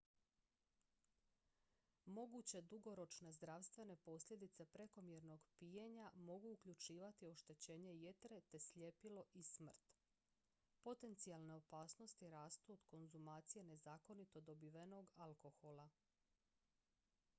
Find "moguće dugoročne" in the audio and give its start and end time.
2.05-3.31